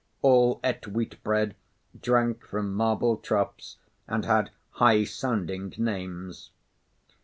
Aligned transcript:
All 0.23 0.59
ate 0.63 0.87
wheat 0.87 1.21
bread, 1.23 1.55
drank 2.01 2.43
from 2.43 2.73
marble 2.73 3.17
troughs, 3.17 3.77
and 4.07 4.25
had 4.25 4.49
high 4.71 5.03
sounding 5.03 5.75
names. 5.77 6.49